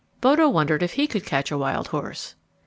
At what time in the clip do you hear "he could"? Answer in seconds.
0.93-1.27